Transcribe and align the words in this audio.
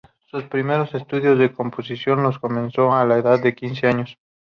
Sus 0.25 0.45
primeros 0.45 0.95
estudios 0.95 1.37
de 1.37 1.53
composición 1.53 2.23
los 2.23 2.39
comenzó 2.39 2.91
a 2.91 3.05
la 3.05 3.19
edad 3.19 3.39
de 3.39 3.53
quince 3.53 3.85
años. 3.85 4.17